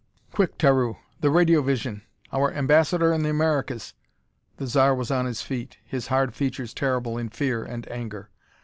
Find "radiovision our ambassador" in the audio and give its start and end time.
1.27-3.13